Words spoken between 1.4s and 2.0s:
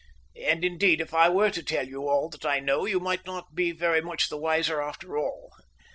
to tell